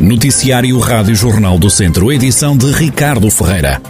Noticiário 0.00 0.78
Rádio 0.78 1.12
Jornal 1.16 1.58
do 1.58 1.68
Centro, 1.68 2.12
edição 2.12 2.56
de 2.56 2.70
Ricardo 2.70 3.28
Ferreira. 3.32 3.82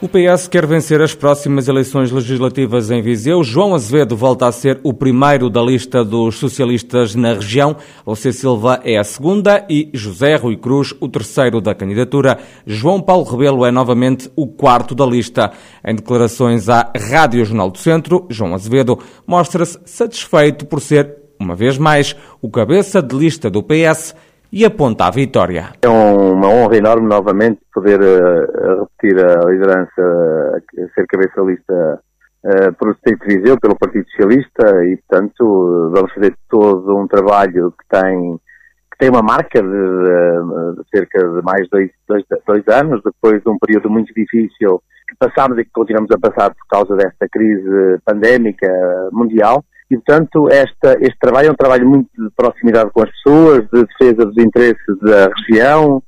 O 0.00 0.08
PS 0.08 0.48
quer 0.48 0.64
vencer 0.64 1.02
as 1.02 1.14
próximas 1.14 1.68
eleições 1.68 2.10
legislativas 2.10 2.90
em 2.90 3.02
Viseu. 3.02 3.44
João 3.44 3.74
Azevedo 3.74 4.16
volta 4.16 4.46
a 4.46 4.52
ser 4.52 4.80
o 4.82 4.94
primeiro 4.94 5.50
da 5.50 5.60
lista 5.60 6.02
dos 6.02 6.36
socialistas 6.36 7.14
na 7.14 7.34
região. 7.34 7.76
José 8.06 8.32
Silva 8.32 8.80
é 8.82 8.96
a 8.96 9.04
segunda 9.04 9.66
e 9.68 9.90
José 9.92 10.36
Rui 10.36 10.56
Cruz 10.56 10.94
o 10.98 11.08
terceiro 11.10 11.60
da 11.60 11.74
candidatura. 11.74 12.38
João 12.66 13.02
Paulo 13.02 13.24
Rebelo 13.24 13.66
é 13.66 13.70
novamente 13.70 14.30
o 14.34 14.46
quarto 14.46 14.94
da 14.94 15.04
lista. 15.04 15.52
Em 15.84 15.94
declarações 15.94 16.70
à 16.70 16.90
Rádio 16.96 17.44
Jornal 17.44 17.70
do 17.70 17.76
Centro, 17.76 18.26
João 18.30 18.54
Azevedo 18.54 18.98
mostra-se 19.26 19.78
satisfeito 19.84 20.64
por 20.64 20.80
ser 20.80 21.19
uma 21.40 21.56
vez 21.56 21.78
mais, 21.78 22.14
o 22.42 22.50
cabeça 22.50 23.02
de 23.02 23.16
lista 23.16 23.50
do 23.50 23.62
PS 23.62 24.14
e 24.52 24.64
aponta 24.64 25.06
a 25.06 25.10
vitória. 25.10 25.70
É 25.80 25.88
uma 25.88 26.48
honra 26.48 26.76
enorme 26.76 27.08
novamente 27.08 27.60
poder 27.72 27.98
uh, 28.00 28.80
repetir 28.80 29.24
a 29.24 29.48
liderança, 29.48 29.90
uh, 29.98 30.88
ser 30.94 31.06
cabeça 31.06 31.40
de 31.40 31.46
lista 31.46 32.00
uh, 32.44 32.72
por 32.74 32.88
o 32.88 32.92
Distrito 32.92 33.26
de 33.26 33.38
Viseu, 33.38 33.58
pelo 33.58 33.78
Partido 33.78 34.04
Socialista 34.10 34.84
e, 34.84 34.98
portanto, 34.98 35.90
vamos 35.94 36.12
fazer 36.12 36.36
todo 36.48 36.94
um 36.94 37.06
trabalho 37.06 37.72
que 37.72 37.98
tem, 37.98 38.38
tem 38.98 39.08
uma 39.08 39.22
marca 39.22 39.62
de, 39.62 39.68
de, 39.68 40.82
cerca 40.94 41.26
de 41.26 41.42
mais 41.42 41.66
dois, 41.70 41.90
dois, 42.06 42.24
dois 42.46 42.68
anos, 42.68 43.00
depois 43.02 43.42
de 43.42 43.48
um 43.48 43.58
período 43.58 43.88
muito 43.88 44.12
difícil 44.12 44.82
que 45.08 45.16
passámos 45.18 45.58
e 45.58 45.64
que 45.64 45.70
continuamos 45.72 46.10
a 46.12 46.18
passar 46.18 46.50
por 46.50 46.66
causa 46.68 46.94
desta 46.96 47.26
crise 47.28 47.98
pandémica 48.04 48.68
mundial 49.10 49.64
e, 49.90 49.96
portanto, 49.96 50.48
esta, 50.48 50.96
este 51.00 51.18
trabalho 51.18 51.48
é 51.48 51.50
um 51.50 51.56
trabalho 51.56 51.88
muito 51.88 52.08
de 52.16 52.30
proximidade 52.36 52.90
com 52.92 53.02
as 53.02 53.10
pessoas, 53.10 53.66
de 53.72 53.84
defesa 53.84 54.24
dos 54.24 54.38
interesses 54.38 54.98
da 55.02 55.28
região, 55.36 56.00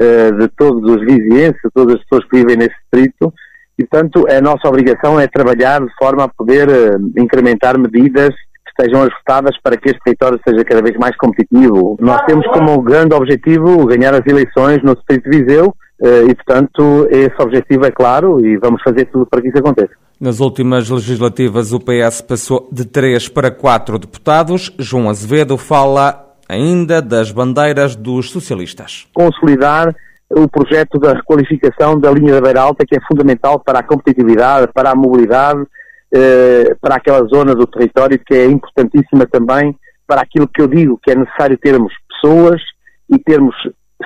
eh, 0.00 0.32
de 0.32 0.48
todos 0.48 0.90
os 0.90 1.00
vizinhenses, 1.00 1.60
de 1.64 1.70
todas 1.72 1.94
as 1.94 2.02
pessoas 2.02 2.24
que 2.28 2.36
vivem 2.38 2.56
nesse 2.56 2.74
distrito. 2.82 3.32
E, 3.78 3.84
portanto, 3.86 4.26
a 4.28 4.40
nossa 4.40 4.66
obrigação 4.66 5.20
é 5.20 5.28
trabalhar 5.28 5.80
de 5.80 5.94
forma 5.96 6.24
a 6.24 6.28
poder 6.28 6.68
eh, 6.68 6.96
incrementar 7.16 7.78
medidas 7.78 8.30
que 8.30 8.82
estejam 8.82 9.02
ajustadas 9.04 9.56
para 9.62 9.76
que 9.76 9.90
este 9.90 10.00
território 10.02 10.40
seja 10.46 10.64
cada 10.64 10.82
vez 10.82 10.96
mais 10.96 11.16
competitivo. 11.16 11.96
Nós 12.00 12.20
temos 12.26 12.44
como 12.48 12.82
grande 12.82 13.14
objetivo 13.14 13.86
ganhar 13.86 14.14
as 14.14 14.26
eleições 14.26 14.82
no 14.82 14.96
distrito 14.96 15.30
de 15.30 15.38
Viseu 15.44 15.72
eh, 16.02 16.24
e, 16.28 16.34
portanto, 16.34 17.06
esse 17.08 17.40
objetivo 17.40 17.86
é 17.86 17.92
claro 17.92 18.44
e 18.44 18.56
vamos 18.56 18.82
fazer 18.82 19.04
tudo 19.04 19.26
para 19.26 19.40
que 19.40 19.48
isso 19.48 19.58
aconteça. 19.58 19.94
Nas 20.20 20.40
últimas 20.40 20.90
legislativas, 20.90 21.72
o 21.72 21.78
PS 21.78 22.20
passou 22.22 22.68
de 22.72 22.84
3 22.84 23.28
para 23.28 23.52
4 23.52 24.00
deputados. 24.00 24.74
João 24.76 25.08
Azevedo 25.08 25.56
fala 25.56 26.34
ainda 26.48 27.00
das 27.00 27.30
bandeiras 27.30 27.94
dos 27.94 28.30
socialistas. 28.30 29.06
Consolidar 29.14 29.94
o 30.28 30.48
projeto 30.48 30.98
da 30.98 31.14
requalificação 31.14 32.00
da 32.00 32.10
linha 32.10 32.34
da 32.34 32.40
Beira 32.40 32.62
Alta, 32.62 32.84
que 32.84 32.96
é 32.96 33.00
fundamental 33.06 33.60
para 33.60 33.78
a 33.78 33.82
competitividade, 33.82 34.72
para 34.72 34.90
a 34.90 34.94
mobilidade, 34.94 35.64
eh, 36.12 36.74
para 36.80 36.96
aquela 36.96 37.24
zona 37.28 37.54
do 37.54 37.66
território 37.66 38.18
que 38.18 38.34
é 38.34 38.46
importantíssima 38.46 39.24
também 39.24 39.76
para 40.04 40.22
aquilo 40.22 40.48
que 40.48 40.60
eu 40.60 40.66
digo, 40.66 40.98
que 41.00 41.12
é 41.12 41.14
necessário 41.14 41.56
termos 41.58 41.92
pessoas 42.08 42.60
e 43.08 43.18
termos 43.18 43.54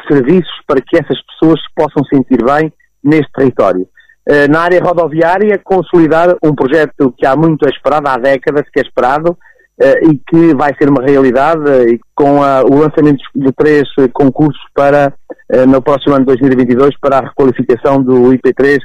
serviços 0.07 0.61
para 0.67 0.83
que 0.83 0.97
essas 0.97 1.19
pessoas 1.23 1.59
se 1.61 1.69
possam 1.75 2.05
sentir 2.05 2.45
bem 2.45 2.71
neste 3.03 3.33
território. 3.33 3.89
Eh, 4.29 4.47
na 4.47 4.61
área 4.61 4.81
rodoviária, 4.81 5.61
consolidar 5.65 6.37
um 6.43 6.55
projeto 6.55 7.13
que 7.19 7.27
há 7.27 7.35
muito 7.35 7.69
esperado, 7.69 8.09
há 8.09 8.17
décadas 8.17 8.63
que 8.73 8.79
é 8.79 8.83
esperado, 8.83 9.37
eh, 9.81 10.01
e 10.05 10.17
que 10.17 10.55
vai 10.55 10.73
ser 10.77 10.89
uma 10.89 11.03
realidade 11.03 11.65
e 11.91 11.99
com 12.15 12.43
a, 12.43 12.63
o 12.63 12.79
lançamento 12.79 13.23
de 13.35 13.51
três 13.53 13.83
concursos 14.13 14.63
para, 14.73 15.13
eh, 15.51 15.67
no 15.67 15.83
próximo 15.83 16.15
ano 16.15 16.25
de 16.25 16.37
2022 16.37 16.97
para 17.01 17.19
a 17.19 17.29
requalificação 17.29 18.01
do 18.01 18.33
IP3 18.33 18.79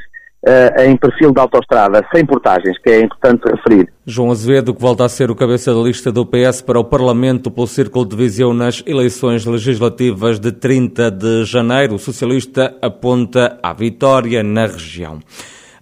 uh, 0.46 0.82
em 0.82 0.96
perfil 0.98 1.32
de 1.32 1.40
autoestrada, 1.40 2.06
sem 2.14 2.26
portagens, 2.26 2.78
que 2.80 2.90
é 2.90 3.02
importante 3.02 3.44
referir. 3.46 3.92
João 4.06 4.32
Azevedo, 4.32 4.74
que 4.74 4.82
volta 4.82 5.06
a 5.06 5.10
ser 5.10 5.32
o 5.32 5.36
cabeça 5.36 5.74
da 5.74 5.82
lista 5.82 6.12
do 6.12 6.26
PS 6.26 6.62
para 6.62 6.80
o 6.80 6.84
Parlamento 6.84 7.50
pelo 7.50 7.68
Círculo 7.68 8.06
de 8.06 8.16
Viseu 8.16 8.54
nas 8.54 8.84
eleições 8.86 9.46
legislativas 9.46 10.40
de 10.40 10.52
30 10.52 11.12
de 11.12 11.46
janeiro, 11.46 11.96
o 11.96 12.00
socialista 12.00 12.76
aponta 12.82 13.58
à 13.62 13.74
vitória 13.74 14.44
na 14.44 14.66
região. 14.66 15.20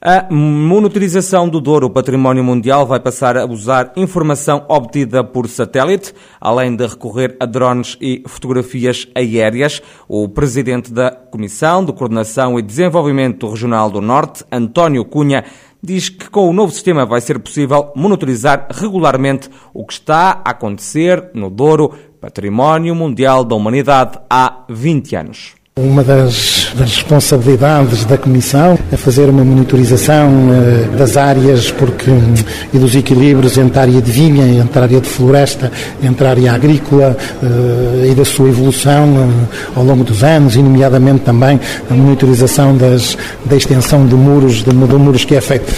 A 0.08 0.32
monitorização 0.32 1.50
do 1.50 1.60
Douro 1.60 1.90
Património 1.90 2.44
Mundial 2.44 2.86
vai 2.86 3.00
passar 3.00 3.36
a 3.36 3.44
usar 3.48 3.92
informação 3.96 4.64
obtida 4.70 5.24
por 5.24 5.50
satélite, 5.50 6.14
além 6.40 6.76
de 6.76 6.86
recorrer 6.86 7.36
a 7.40 7.46
drones 7.48 7.98
e 8.00 8.22
fotografias 8.28 9.08
aéreas. 9.16 9.82
O 10.08 10.30
presidente 10.30 10.94
da 10.94 11.10
Comissão 11.10 11.84
de 11.84 11.92
Coordenação 11.92 12.60
e 12.60 12.62
Desenvolvimento 12.62 13.50
Regional 13.50 13.90
do 13.90 14.00
Norte, 14.00 14.46
António 14.52 15.04
Cunha, 15.06 15.44
diz 15.82 16.08
que 16.08 16.30
com 16.30 16.48
o 16.48 16.54
novo 16.54 16.72
sistema 16.72 17.04
vai 17.04 17.20
ser 17.20 17.40
possível 17.40 17.92
monitorizar 17.96 18.68
regularmente 18.70 19.50
o 19.74 19.84
que 19.84 19.94
está 19.94 20.40
a 20.46 20.52
acontecer 20.52 21.32
no 21.34 21.50
Douro, 21.50 21.92
Património 22.22 22.94
Mundial 22.94 23.44
da 23.44 23.56
Humanidade, 23.56 24.20
há 24.30 24.66
20 24.70 25.16
anos. 25.16 25.65
Uma 25.78 26.06
das, 26.06 26.72
das, 26.74 26.91
responsabilidades 26.91 28.06
da 28.06 28.18
Comissão 28.18 28.80
é 28.94 28.96
fazer 28.96 29.30
uma 29.30 29.44
monitorização 29.44 30.30
uh, 30.30 30.97
das 30.97 31.18
áreas 31.18 31.69
porque, 31.69 32.09
e 32.74 32.80
dos 32.80 32.96
equilíbrios 32.96 33.58
entre 33.58 33.78
a 33.80 33.81
área 33.81 34.02
de 34.02 34.09
vinha, 34.09 34.62
entre 34.62 34.80
a 34.80 34.84
área 34.84 35.02
de 35.02 35.09
floresta, 35.09 35.69
entre 36.02 36.25
a 36.25 36.30
área 36.30 36.53
agrícola 36.53 37.18
uh, 37.44 38.06
e 38.09 38.16
da 38.16 38.24
sua 38.24 38.47
evolução 38.47 39.16
uh, 39.16 39.50
ao 39.75 39.84
longo 39.84 40.06
dos 40.06 40.24
anos, 40.24 40.56
e 40.56 40.59
nomeadamente 40.59 41.25
também 41.25 41.59
a 41.92 41.94
monitorização 41.94 42.78
das, 42.78 43.18
da 43.44 43.57
extensão 43.57 44.07
de 44.07 44.16
muros, 44.16 44.63
de, 44.63 44.72
de 44.72 44.96
muros 44.96 45.25
que 45.25 45.36
é 45.36 45.42
feito. 45.42 45.74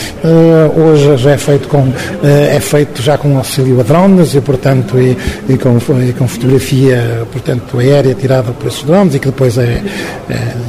hoje 0.75 1.18
já 1.18 1.31
é 1.31 1.38
feito, 1.40 1.68
com, 1.68 1.91
é 2.22 2.59
feito 2.59 3.02
já 3.02 3.18
com 3.18 3.35
auxílio 3.35 3.79
a 3.79 3.84
drones 3.84 4.35
e, 4.35 4.41
portanto, 4.41 5.00
e, 5.00 5.18
e, 5.50 5.58
com, 5.58 5.79
e 6.08 6.14
com 6.14 6.28
fotografia 6.28 7.25
portanto, 7.31 7.79
aérea 7.79 8.14
tirada 8.14 8.52
por 8.52 8.68
esses 8.68 8.84
drones 8.84 9.16
e 9.16 9.19
que 9.19 9.25
depois 9.25 9.58
é, 9.58 9.87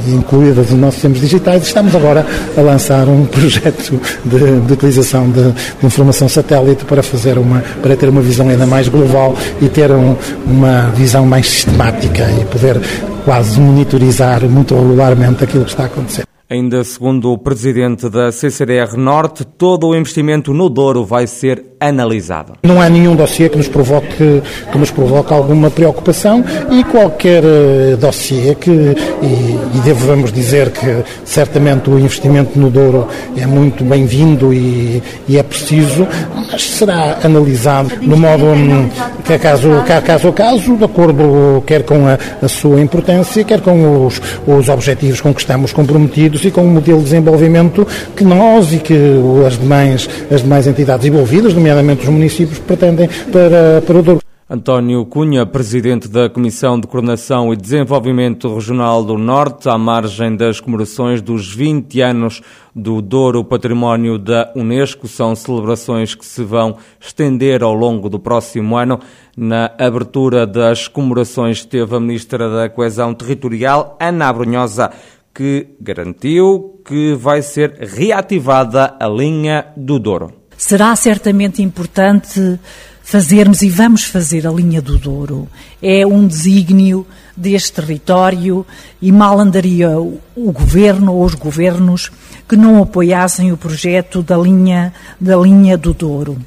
incluídas 0.07 0.69
nos 0.71 0.79
nossos 0.79 0.95
sistemas 0.95 1.19
digitais. 1.19 1.63
Estamos 1.63 1.95
agora 1.95 2.25
a 2.57 2.61
lançar 2.61 3.07
um 3.07 3.25
projeto 3.25 3.99
de, 4.25 4.61
de 4.61 4.73
utilização 4.73 5.29
de, 5.29 5.51
de, 5.51 5.85
informação 5.85 6.27
satélite 6.29 6.85
para 6.85 7.03
fazer 7.03 7.37
uma, 7.37 7.63
para 7.81 7.95
ter 7.95 8.09
uma 8.09 8.21
visão 8.21 8.49
ainda 8.49 8.65
mais 8.65 8.87
global 8.87 9.35
e 9.61 9.67
ter 9.67 9.91
um, 9.91 10.15
uma 10.45 10.89
visão 10.95 11.25
mais 11.25 11.47
sistemática 11.47 12.27
e 12.39 12.45
poder 12.45 12.79
quase 13.25 13.59
monitorizar 13.59 14.43
muito 14.45 14.75
regularmente 14.75 15.43
aquilo 15.43 15.65
que 15.65 15.71
está 15.71 15.83
a 15.83 15.85
acontecer. 15.87 16.23
Ainda 16.51 16.83
segundo 16.83 17.31
o 17.31 17.37
presidente 17.37 18.09
da 18.09 18.31
CCDR 18.31 18.97
Norte, 18.97 19.45
todo 19.45 19.85
o 19.85 19.95
investimento 19.95 20.51
no 20.51 20.67
Douro 20.67 21.05
vai 21.05 21.27
ser 21.27 21.63
analisado. 21.79 22.53
Não 22.63 22.81
há 22.81 22.89
nenhum 22.89 23.15
dossiê 23.15 23.47
que 23.49 23.55
nos 23.55 23.67
provoque, 23.67 24.41
que 24.71 24.77
nos 24.77 24.89
provoque 24.89 25.31
alguma 25.31 25.69
preocupação 25.69 26.43
e 26.71 26.83
qualquer 26.85 27.43
uh, 27.43 27.97
dossiê 27.97 28.55
que, 28.55 28.71
e, 28.71 29.77
e 29.77 29.81
devemos 29.83 30.33
dizer 30.33 30.71
que 30.71 31.03
certamente 31.23 31.87
o 31.87 31.99
investimento 31.99 32.57
no 32.57 32.71
Douro 32.71 33.07
é 33.37 33.45
muito 33.45 33.83
bem-vindo 33.83 34.51
e, 34.51 35.03
e, 35.27 35.37
é 35.37 35.43
preciso, 35.43 36.07
mas 36.51 36.63
será 36.63 37.19
analisado 37.23 37.91
no 38.01 38.17
modo 38.17 38.45
um, 38.45 38.89
que 39.23 39.33
é 39.33 39.37
caso, 39.37 39.69
caso 40.03 40.29
a 40.29 40.33
caso, 40.33 40.75
de 40.75 40.83
acordo 40.83 41.63
quer 41.67 41.83
com 41.83 42.07
a, 42.07 42.17
a 42.41 42.47
sua 42.47 42.81
importância, 42.81 43.43
quer 43.43 43.61
com 43.61 44.07
os, 44.07 44.19
os 44.47 44.67
objetivos 44.67 45.21
com 45.21 45.31
que 45.31 45.41
estamos 45.41 45.71
comprometidos 45.71 46.38
com 46.51 46.61
um 46.61 46.69
modelo 46.69 46.99
de 46.99 47.05
desenvolvimento 47.05 47.87
que 48.15 48.23
nós 48.23 48.71
e 48.73 48.79
que 48.79 48.95
as 49.45 49.57
demais, 49.57 50.09
as 50.31 50.41
demais 50.41 50.67
entidades 50.67 51.05
envolvidas, 51.05 51.53
nomeadamente 51.53 52.03
os 52.03 52.09
municípios, 52.09 52.59
pretendem 52.59 53.09
para, 53.31 53.81
para 53.85 53.97
o 53.97 54.03
Douro. 54.03 54.19
António 54.51 55.05
Cunha, 55.05 55.45
presidente 55.45 56.07
da 56.07 56.27
Comissão 56.27 56.79
de 56.79 56.87
Coordenação 56.87 57.53
e 57.53 57.55
Desenvolvimento 57.55 58.51
Regional 58.51 59.03
do 59.03 59.15
Norte, 59.15 59.69
à 59.69 59.77
margem 59.77 60.35
das 60.35 60.59
comemorações 60.59 61.21
dos 61.21 61.53
20 61.53 62.01
anos 62.01 62.41
do 62.75 62.99
Douro 62.99 63.43
Património 63.43 64.17
da 64.17 64.51
Unesco. 64.55 65.07
São 65.07 65.35
celebrações 65.35 66.15
que 66.15 66.25
se 66.25 66.43
vão 66.43 66.77
estender 66.99 67.61
ao 67.61 67.75
longo 67.75 68.09
do 68.09 68.17
próximo 68.17 68.75
ano. 68.75 68.99
Na 69.37 69.69
abertura 69.77 70.47
das 70.47 70.87
comemorações 70.87 71.57
esteve 71.57 71.95
a 71.95 71.99
Ministra 71.99 72.49
da 72.49 72.69
Coesão 72.69 73.13
Territorial, 73.13 73.95
Ana 73.99 74.29
Abrunhosa, 74.29 74.89
que 75.39 75.77
garantiu 75.79 76.81
que 76.83 77.13
vai 77.13 77.41
ser 77.41 77.71
reativada 77.79 78.97
a 78.99 79.07
linha 79.07 79.67
do 79.77 79.97
Douro. 79.97 80.33
Será 80.57 80.93
certamente 80.97 81.61
importante 81.61 82.59
fazermos 83.01 83.61
e 83.61 83.69
vamos 83.69 84.03
fazer 84.03 84.45
a 84.45 84.51
linha 84.51 84.81
do 84.81 84.97
Douro. 84.97 85.47
É 85.81 86.05
um 86.05 86.27
desígnio 86.27 87.07
deste 87.37 87.71
território 87.71 88.65
e 89.01 89.13
mal 89.13 89.39
andaria 89.39 89.97
o 89.97 90.51
governo 90.51 91.13
ou 91.13 91.23
os 91.23 91.35
governos 91.35 92.11
que 92.45 92.57
não 92.57 92.83
apoiassem 92.83 93.49
o 93.53 93.55
projeto 93.55 94.21
da 94.21 94.37
linha, 94.37 94.93
da 95.21 95.37
linha 95.37 95.77
do 95.77 95.93
Douro. 95.93 96.37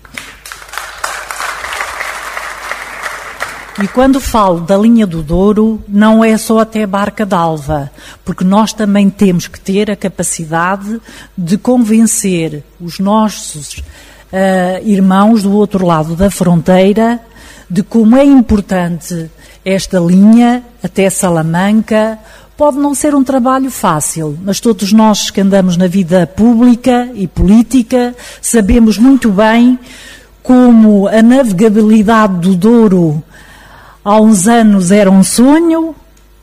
E 3.80 3.88
quando 3.88 4.20
falo 4.20 4.60
da 4.60 4.76
linha 4.76 5.06
do 5.06 5.22
Douro, 5.22 5.82
não 5.88 6.22
é 6.22 6.36
só 6.36 6.58
até 6.58 6.86
Barca 6.86 7.24
d'Alva, 7.24 7.90
porque 8.22 8.44
nós 8.44 8.74
também 8.74 9.08
temos 9.08 9.48
que 9.48 9.58
ter 9.58 9.90
a 9.90 9.96
capacidade 9.96 11.00
de 11.36 11.56
convencer 11.56 12.62
os 12.78 12.98
nossos 12.98 13.78
uh, 13.78 14.84
irmãos 14.86 15.42
do 15.42 15.52
outro 15.52 15.86
lado 15.86 16.14
da 16.14 16.30
fronteira 16.30 17.19
de 17.69 17.82
como 17.82 18.14
é 18.14 18.24
importante 18.24 19.30
esta 19.64 19.98
linha 19.98 20.62
até 20.82 21.08
Salamanca. 21.08 22.19
Pode 22.54 22.76
não 22.76 22.94
ser 22.94 23.14
um 23.14 23.24
trabalho 23.24 23.70
fácil, 23.70 24.38
mas 24.44 24.60
todos 24.60 24.92
nós 24.92 25.30
que 25.30 25.40
andamos 25.40 25.78
na 25.78 25.86
vida 25.86 26.26
pública 26.26 27.08
e 27.14 27.26
política 27.26 28.14
sabemos 28.42 28.98
muito 28.98 29.30
bem 29.30 29.78
como 30.42 31.08
a 31.08 31.22
navegabilidade 31.22 32.34
do 32.40 32.54
Douro 32.54 33.24
há 34.04 34.20
uns 34.20 34.46
anos 34.49 34.90
era 34.90 35.10
um 35.10 35.22
sonho, 35.22 35.94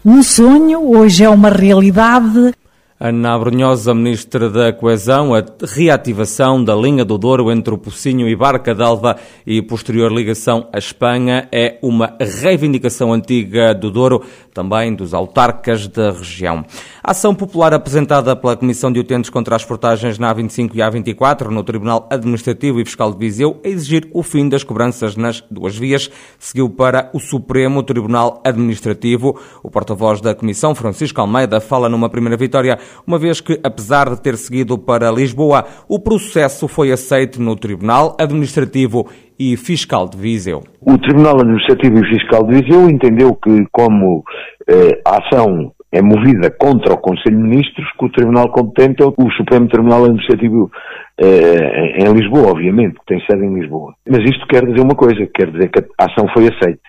um 0.05 0.23
sonho, 0.23 0.95
hoje 0.95 1.23
é 1.23 1.29
uma 1.29 1.49
realidade. 1.49 2.53
Ana 3.01 3.33
Abrunhosa, 3.33 3.93
Ministra 3.93 4.49
da 4.49 4.73
Coesão, 4.73 5.33
a 5.33 5.41
reativação 5.65 6.61
da 6.61 6.75
linha 6.75 7.05
do 7.05 7.17
Douro 7.17 7.49
entre 7.49 7.73
o 7.73 7.77
Pocinho 7.77 8.27
e 8.27 8.35
Barca 8.35 8.75
d'Alva 8.75 9.15
e 9.47 9.61
posterior 9.61 10.11
ligação 10.11 10.67
à 10.73 10.77
Espanha 10.77 11.47
é 11.49 11.79
uma 11.81 12.17
reivindicação 12.19 13.13
antiga 13.13 13.73
do 13.73 13.89
Douro, 13.89 14.21
também 14.53 14.93
dos 14.93 15.13
autarcas 15.13 15.87
da 15.87 16.11
região. 16.11 16.65
A 17.01 17.11
ação 17.11 17.33
popular 17.33 17.73
apresentada 17.73 18.35
pela 18.35 18.57
Comissão 18.57 18.91
de 18.91 18.99
Utentes 18.99 19.29
contra 19.29 19.55
as 19.55 19.63
Portagens 19.63 20.19
na 20.19 20.35
A25 20.35 20.71
e 20.73 20.79
A24 20.79 21.47
no 21.47 21.63
Tribunal 21.63 22.05
Administrativo 22.11 22.81
e 22.81 22.85
Fiscal 22.85 23.13
de 23.13 23.17
Viseu 23.17 23.61
a 23.63 23.67
exigir 23.69 24.09
o 24.13 24.21
fim 24.21 24.49
das 24.49 24.65
cobranças 24.65 25.15
nas 25.15 25.41
duas 25.49 25.77
vias 25.77 26.11
seguiu 26.37 26.69
para 26.69 27.09
o 27.13 27.19
Supremo 27.21 27.81
Tribunal 27.81 28.41
Administrativo. 28.43 29.39
O 29.63 29.71
porta-voz 29.71 30.19
da 30.19 30.35
Comissão, 30.35 30.75
Francisco 30.75 31.21
Almeida, 31.21 31.61
fala 31.61 31.87
numa 31.87 32.09
primeira 32.09 32.35
vitória 32.35 32.77
uma 33.05 33.17
vez 33.17 33.41
que, 33.41 33.59
apesar 33.63 34.09
de 34.09 34.21
ter 34.21 34.37
seguido 34.37 34.77
para 34.77 35.11
Lisboa, 35.11 35.65
o 35.87 35.99
processo 35.99 36.67
foi 36.67 36.91
aceito 36.91 37.41
no 37.41 37.55
Tribunal 37.55 38.15
Administrativo 38.19 39.07
e 39.39 39.55
Fiscal 39.55 40.07
de 40.07 40.17
Viseu. 40.17 40.63
O 40.81 40.97
Tribunal 40.97 41.39
Administrativo 41.39 41.99
e 41.99 42.09
Fiscal 42.09 42.45
de 42.45 42.61
Viseu 42.61 42.89
entendeu 42.89 43.35
que, 43.35 43.65
como 43.71 44.23
eh, 44.67 45.01
a 45.05 45.17
ação 45.17 45.71
é 45.91 46.01
movida 46.01 46.51
contra 46.51 46.93
o 46.93 46.97
Conselho 46.97 47.37
de 47.37 47.43
Ministros, 47.43 47.87
que 47.97 48.05
o 48.05 48.11
Tribunal 48.11 48.51
competente 48.51 49.01
é 49.01 49.05
o 49.05 49.31
Supremo 49.31 49.67
Tribunal 49.67 50.03
Administrativo 50.05 50.69
eh, 51.17 52.03
em 52.03 52.13
Lisboa, 52.13 52.51
obviamente, 52.51 52.95
que 52.99 53.05
tem 53.07 53.19
sede 53.25 53.43
em 53.43 53.59
Lisboa. 53.59 53.93
Mas 54.07 54.19
isto 54.29 54.45
quer 54.47 54.65
dizer 54.65 54.81
uma 54.81 54.95
coisa, 54.95 55.27
quer 55.33 55.51
dizer 55.51 55.69
que 55.69 55.79
a 55.79 56.05
ação 56.05 56.27
foi 56.33 56.47
aceita. 56.47 56.81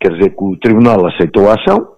Quer 0.00 0.12
dizer 0.14 0.30
que 0.30 0.44
o 0.44 0.56
Tribunal 0.58 1.06
aceitou 1.06 1.48
a 1.48 1.54
ação, 1.54 1.93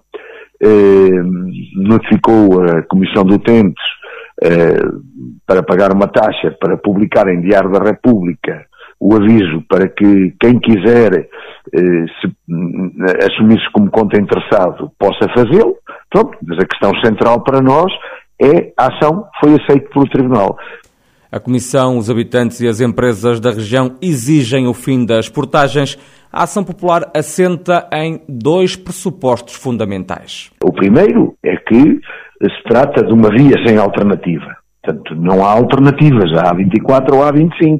notificou 1.74 2.62
a 2.62 2.82
Comissão 2.82 3.24
do 3.24 3.34
Utentes 3.34 3.84
eh, 4.42 4.80
para 5.46 5.62
pagar 5.62 5.92
uma 5.92 6.08
taxa 6.08 6.54
para 6.60 6.76
publicar 6.76 7.28
em 7.28 7.40
Diário 7.40 7.70
da 7.70 7.82
República 7.82 8.66
o 8.98 9.14
aviso 9.14 9.62
para 9.68 9.88
que 9.88 10.34
quem 10.40 10.58
quiser 10.58 11.28
eh, 11.74 12.04
se, 12.20 12.32
assumir-se 13.26 13.70
como 13.72 13.90
conta 13.90 14.20
interessado 14.20 14.90
possa 14.98 15.28
fazê-lo. 15.34 15.76
Pronto, 16.10 16.36
mas 16.42 16.58
a 16.58 16.66
questão 16.66 16.92
central 17.02 17.42
para 17.44 17.60
nós 17.60 17.92
é 18.40 18.72
a 18.78 18.86
ação 18.86 19.26
foi 19.40 19.54
aceita 19.54 19.88
pelo 19.90 20.08
Tribunal. 20.08 20.56
A 21.30 21.40
Comissão, 21.40 21.98
os 21.98 22.10
habitantes 22.10 22.60
e 22.60 22.68
as 22.68 22.80
empresas 22.80 23.40
da 23.40 23.50
região 23.50 23.96
exigem 24.00 24.66
o 24.66 24.74
fim 24.74 25.04
das 25.04 25.28
portagens 25.28 25.98
a 26.36 26.42
ação 26.42 26.62
popular 26.62 27.10
assenta 27.16 27.88
em 27.90 28.20
dois 28.28 28.76
pressupostos 28.76 29.54
fundamentais. 29.54 30.50
O 30.62 30.70
primeiro 30.70 31.34
é 31.42 31.56
que 31.56 31.98
se 32.42 32.62
trata 32.68 33.02
de 33.02 33.10
uma 33.10 33.30
via 33.30 33.54
sem 33.66 33.78
alternativa. 33.78 34.54
Portanto, 34.84 35.14
não 35.14 35.42
há 35.42 35.52
alternativas 35.52 36.30
à 36.34 36.54
A24 36.54 37.14
ou 37.14 37.22
à 37.22 37.32
A25. 37.32 37.78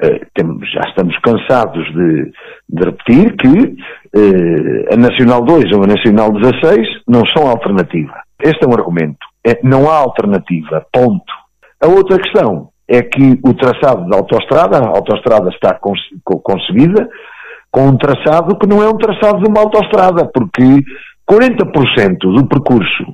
Uh, 0.00 0.64
já 0.66 0.82
estamos 0.86 1.16
cansados 1.20 1.84
de, 1.94 2.30
de 2.68 2.84
repetir 2.84 3.36
que 3.36 3.48
uh, 3.48 4.92
a 4.92 4.96
Nacional 4.96 5.42
2 5.44 5.72
ou 5.74 5.82
a 5.82 5.86
Nacional 5.86 6.30
16 6.32 6.86
não 7.08 7.22
são 7.34 7.48
alternativa. 7.48 8.20
Este 8.40 8.64
é 8.64 8.68
um 8.68 8.74
argumento. 8.74 9.26
É, 9.46 9.58
não 9.64 9.88
há 9.88 9.96
alternativa. 9.96 10.84
Ponto. 10.92 11.37
A 11.80 11.86
outra 11.86 12.18
questão 12.18 12.68
é 12.88 13.02
que 13.02 13.38
o 13.44 13.54
traçado 13.54 14.08
da 14.08 14.16
autoestrada, 14.16 14.78
a 14.78 14.88
autoestrada 14.88 15.48
está 15.50 15.78
concebida 16.24 17.08
com 17.70 17.88
um 17.88 17.96
traçado 17.96 18.58
que 18.58 18.66
não 18.66 18.82
é 18.82 18.88
um 18.88 18.96
traçado 18.96 19.42
de 19.42 19.48
uma 19.48 19.60
autoestrada, 19.60 20.28
porque 20.32 20.82
40% 21.30 22.18
do 22.34 22.46
percurso, 22.46 23.04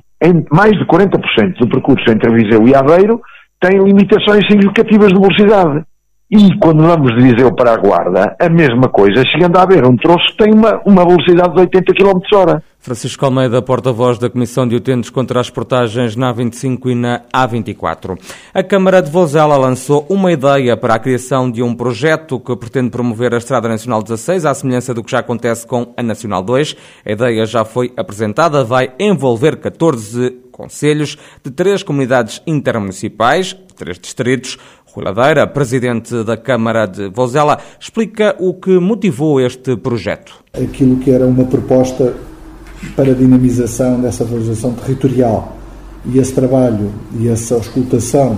mais 0.51 0.71
de 0.71 0.85
40% 0.85 1.57
do 1.59 1.67
percurso 1.67 2.09
entre 2.09 2.33
Viseu 2.33 2.67
e 2.67 2.73
Aveiro 2.73 3.21
tem 3.59 3.77
limitações 3.77 4.47
significativas 4.47 5.09
de 5.09 5.19
velocidade. 5.19 5.83
E 6.31 6.57
quando 6.57 6.83
vamos 6.83 7.15
de 7.15 7.21
Viseu 7.21 7.53
para 7.53 7.73
a 7.73 7.77
Guarda, 7.77 8.35
a 8.41 8.49
mesma 8.49 8.89
coisa, 8.89 9.23
chegando 9.31 9.57
a 9.57 9.63
haver 9.63 9.85
um 9.85 9.95
troço 9.95 10.35
tem 10.37 10.53
uma, 10.53 10.81
uma 10.85 11.05
velocidade 11.05 11.53
de 11.53 11.61
80 11.61 11.93
km 11.93 12.19
hora. 12.35 12.63
Francisco 12.85 13.25
Almeida, 13.25 13.63
porta-voz 13.63 14.19
da 14.19 14.29
Comissão 14.29 14.67
de 14.67 14.75
Utentes 14.75 15.09
contra 15.09 15.39
as 15.39 15.49
Portagens 15.49 16.15
na 16.15 16.31
A25 16.31 16.91
e 16.91 16.93
na 16.93 17.23
A24. 17.33 18.15
A 18.53 18.61
Câmara 18.61 19.01
de 19.01 19.09
Vozela 19.09 19.57
lançou 19.57 20.05
uma 20.07 20.31
ideia 20.31 20.77
para 20.77 20.93
a 20.93 20.99
criação 20.99 21.49
de 21.49 21.63
um 21.63 21.73
projeto 21.73 22.39
que 22.39 22.55
pretende 22.55 22.91
promover 22.91 23.33
a 23.33 23.39
Estrada 23.39 23.67
Nacional 23.67 24.03
16, 24.03 24.45
à 24.45 24.53
semelhança 24.53 24.93
do 24.93 25.03
que 25.03 25.09
já 25.09 25.17
acontece 25.17 25.65
com 25.65 25.95
a 25.97 26.03
Nacional 26.03 26.43
2. 26.43 26.75
A 27.03 27.11
ideia 27.11 27.43
já 27.47 27.65
foi 27.65 27.91
apresentada, 27.97 28.63
vai 28.63 28.93
envolver 28.99 29.55
14 29.55 30.29
conselhos 30.51 31.17
de 31.43 31.49
três 31.49 31.81
comunidades 31.81 32.39
intermunicipais, 32.45 33.57
três 33.75 33.97
distritos, 33.97 34.59
Rui 34.93 35.03
Ladeira, 35.03 35.47
presidente 35.47 36.23
da 36.23 36.37
Câmara 36.37 36.85
de 36.85 37.09
Vozela, 37.09 37.57
explica 37.79 38.35
o 38.37 38.53
que 38.53 38.77
motivou 38.77 39.41
este 39.41 39.75
projeto. 39.75 40.35
Aquilo 40.53 40.97
que 40.97 41.09
era 41.09 41.25
uma 41.25 41.45
proposta 41.45 42.13
para 42.95 43.11
a 43.11 43.15
dinamização 43.15 43.99
dessa 43.99 44.23
valorização 44.23 44.73
territorial. 44.73 45.57
E 46.05 46.19
esse 46.19 46.33
trabalho 46.33 46.91
e 47.19 47.27
essa 47.27 47.55
auscultação 47.55 48.37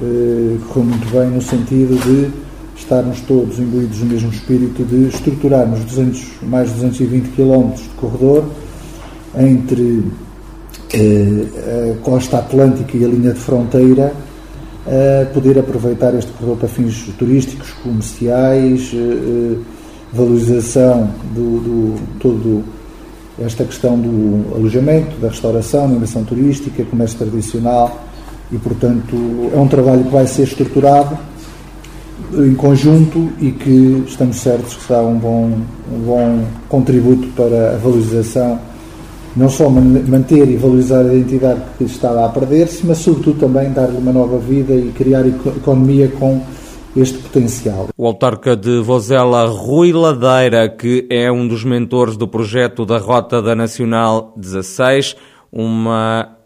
eh, 0.00 0.56
correu 0.68 0.84
muito 0.84 1.10
bem 1.10 1.30
no 1.30 1.42
sentido 1.42 1.98
de 2.04 2.30
estarmos 2.76 3.20
todos 3.22 3.58
imbuídos 3.58 4.00
no 4.00 4.06
mesmo 4.06 4.30
espírito 4.30 4.84
de 4.84 5.08
estruturarmos 5.08 5.80
200, 5.80 6.42
mais 6.42 6.68
de 6.68 6.74
220 6.76 7.28
km 7.30 7.72
de 7.74 7.88
corredor 7.96 8.44
entre 9.36 10.04
eh, 10.92 11.92
a 11.92 12.04
costa 12.04 12.38
atlântica 12.38 12.96
e 12.96 13.04
a 13.04 13.08
linha 13.08 13.32
de 13.32 13.40
fronteira 13.40 14.12
a 14.86 15.26
poder 15.26 15.58
aproveitar 15.58 16.14
este 16.14 16.32
corredor 16.32 16.56
para 16.56 16.68
fins 16.68 17.12
turísticos, 17.18 17.70
comerciais, 17.82 18.90
eh, 18.94 18.96
eh, 18.96 19.58
valorização 20.12 21.10
do, 21.34 21.60
do 21.60 22.00
todo 22.18 22.64
esta 23.40 23.64
questão 23.64 23.98
do 23.98 24.54
alojamento, 24.54 25.16
da 25.16 25.28
restauração, 25.28 25.84
animação 25.84 26.24
turística, 26.24 26.84
comércio 26.84 27.18
tradicional 27.18 28.04
e, 28.52 28.58
portanto, 28.58 29.50
é 29.54 29.58
um 29.58 29.66
trabalho 29.66 30.04
que 30.04 30.10
vai 30.10 30.26
ser 30.26 30.42
estruturado 30.42 31.18
em 32.34 32.54
conjunto 32.54 33.30
e 33.40 33.50
que 33.50 34.04
estamos 34.06 34.36
certos 34.36 34.74
que 34.76 34.84
será 34.84 35.02
um 35.02 35.18
bom, 35.18 35.58
um 35.92 35.98
bom 36.04 36.44
contributo 36.68 37.28
para 37.28 37.74
a 37.74 37.76
valorização 37.78 38.58
não 39.36 39.48
só 39.48 39.70
manter 39.70 40.48
e 40.48 40.56
valorizar 40.56 41.00
a 41.00 41.14
identidade 41.14 41.60
que 41.78 41.84
estava 41.84 42.26
a 42.26 42.28
perder-se, 42.28 42.84
mas 42.84 42.98
sobretudo 42.98 43.38
também 43.38 43.70
dar-lhe 43.70 43.96
uma 43.96 44.12
nova 44.12 44.38
vida 44.38 44.74
e 44.74 44.92
criar 44.92 45.24
economia 45.26 46.08
com 46.08 46.40
este 46.96 47.18
potencial. 47.18 47.88
O 47.96 48.06
autarca 48.06 48.56
de 48.56 48.80
Vozela, 48.80 49.46
Rui 49.46 49.92
Ladeira, 49.92 50.68
que 50.68 51.06
é 51.10 51.30
um 51.30 51.46
dos 51.46 51.64
mentores 51.64 52.16
do 52.16 52.26
projeto 52.26 52.84
da 52.84 52.98
Rota 52.98 53.40
da 53.40 53.54
Nacional 53.54 54.34
16, 54.36 55.16
uma 55.52 56.36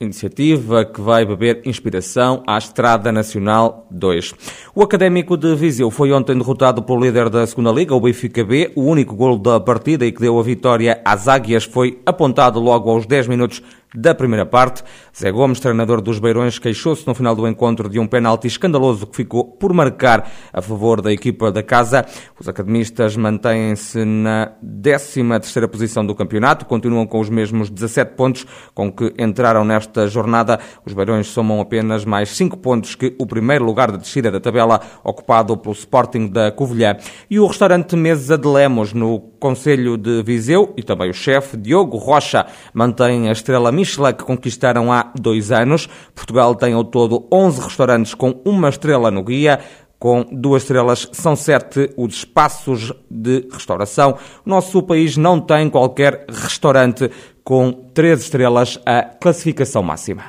iniciativa 0.00 0.82
que 0.82 1.00
vai 1.00 1.26
beber 1.26 1.60
inspiração 1.66 2.42
à 2.46 2.56
Estrada 2.56 3.12
Nacional 3.12 3.86
2. 3.90 4.32
O 4.74 4.82
Académico 4.82 5.36
de 5.36 5.54
Viseu 5.54 5.90
foi 5.90 6.10
ontem 6.10 6.36
derrotado 6.36 6.82
pelo 6.82 7.00
líder 7.00 7.28
da 7.28 7.46
segunda 7.46 7.70
Liga, 7.70 7.94
o 7.94 8.00
Benfica 8.00 8.42
B. 8.42 8.72
O 8.74 8.82
único 8.84 9.14
golo 9.14 9.38
da 9.38 9.60
partida 9.60 10.06
e 10.06 10.12
que 10.12 10.20
deu 10.20 10.38
a 10.38 10.42
vitória 10.42 11.02
às 11.04 11.28
Águias 11.28 11.64
foi 11.64 12.00
apontado 12.06 12.58
logo 12.58 12.88
aos 12.88 13.04
10 13.04 13.28
minutos 13.28 13.62
da 13.94 14.14
primeira 14.14 14.46
parte. 14.46 14.82
Zé 15.18 15.30
Gomes, 15.30 15.58
treinador 15.58 16.00
dos 16.00 16.18
Beirões, 16.18 16.58
queixou-se 16.58 17.06
no 17.06 17.14
final 17.14 17.34
do 17.34 17.46
encontro 17.46 17.88
de 17.88 17.98
um 17.98 18.06
penalti 18.06 18.46
escandaloso 18.46 19.06
que 19.06 19.16
ficou 19.16 19.44
por 19.44 19.72
marcar 19.72 20.30
a 20.52 20.62
favor 20.62 21.00
da 21.00 21.12
equipa 21.12 21.50
da 21.50 21.62
casa. 21.62 22.04
Os 22.38 22.48
academistas 22.48 23.16
mantêm-se 23.16 24.04
na 24.04 24.52
13 24.82 25.22
terceira 25.40 25.66
posição 25.66 26.06
do 26.06 26.14
campeonato, 26.14 26.66
continuam 26.66 27.06
com 27.06 27.18
os 27.18 27.28
mesmos 27.28 27.68
17 27.68 28.14
pontos 28.14 28.46
com 28.74 28.92
que 28.92 29.12
entraram 29.18 29.64
nesta 29.64 30.06
jornada. 30.06 30.60
Os 30.84 30.92
Beirões 30.92 31.26
somam 31.26 31.60
apenas 31.60 32.04
mais 32.04 32.30
5 32.30 32.56
pontos 32.58 32.94
que 32.94 33.14
o 33.18 33.26
primeiro 33.26 33.64
lugar 33.64 33.90
de 33.90 33.98
descida 33.98 34.30
da 34.30 34.40
tabela, 34.40 34.80
ocupado 35.02 35.56
pelo 35.56 35.74
Sporting 35.74 36.28
da 36.28 36.52
Covilhã. 36.52 36.96
E 37.28 37.40
o 37.40 37.46
restaurante 37.46 37.96
Mesa 37.96 38.38
de 38.38 38.46
Lemos, 38.46 38.92
no 38.92 39.20
Conselho 39.40 39.96
de 39.96 40.22
Viseu, 40.22 40.72
e 40.76 40.82
também 40.82 41.10
o 41.10 41.14
chefe 41.14 41.56
Diogo 41.56 41.96
Rocha, 41.96 42.46
mantém 42.72 43.28
a 43.28 43.32
estrela 43.32 43.72
Michelin 43.80 44.12
que 44.12 44.24
conquistaram 44.24 44.92
há 44.92 45.10
dois 45.18 45.50
anos. 45.50 45.88
Portugal 46.14 46.54
tem 46.54 46.74
ao 46.74 46.84
todo 46.84 47.26
11 47.32 47.60
restaurantes 47.62 48.14
com 48.14 48.40
uma 48.44 48.68
estrela 48.68 49.10
no 49.10 49.24
guia. 49.24 49.58
Com 49.98 50.26
duas 50.32 50.62
estrelas, 50.62 51.08
são 51.12 51.36
sete 51.36 51.90
os 51.94 52.14
espaços 52.14 52.90
de 53.10 53.46
restauração. 53.52 54.16
O 54.46 54.48
nosso 54.48 54.82
país 54.82 55.18
não 55.18 55.38
tem 55.38 55.68
qualquer 55.68 56.24
restaurante 56.26 57.10
com 57.44 57.70
três 57.92 58.22
estrelas 58.22 58.78
a 58.86 59.02
classificação 59.02 59.82
máxima. 59.82 60.22